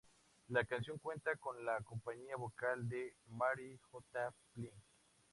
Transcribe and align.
La 0.47 0.65
canción 0.65 0.97
cuenta 0.97 1.35
con 1.35 1.63
la 1.63 1.79
compañía 1.83 2.35
vocal 2.35 2.89
de 2.89 3.13
Mary 3.27 3.77
J. 3.91 4.33
Blige. 4.55 4.73